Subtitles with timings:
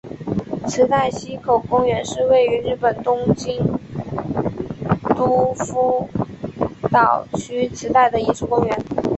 [0.67, 3.59] 池袋西口公园是位于日本东京
[5.15, 6.09] 都丰
[6.89, 8.75] 岛区池袋的一处公园。